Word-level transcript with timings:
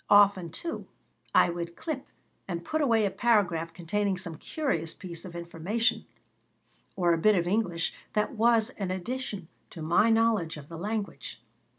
Often, 0.09 0.49
too, 0.49 0.87
I 1.35 1.51
would 1.51 1.75
clip 1.75 2.07
and 2.47 2.65
put 2.65 2.81
away 2.81 3.05
a 3.05 3.11
paragraph 3.11 3.71
containing 3.71 4.17
some 4.17 4.35
curious 4.39 4.95
piece 4.95 5.25
of 5.25 5.35
information 5.35 6.07
or 6.95 7.13
a 7.13 7.19
bit 7.19 7.35
of 7.35 7.45
English 7.45 7.93
that 8.13 8.33
was 8.33 8.71
an 8.79 8.89
addition 8.89 9.47
to 9.69 9.83
my 9.83 10.09
knowledge 10.09 10.57
of 10.57 10.69
the 10.69 10.77
language. 10.79 11.39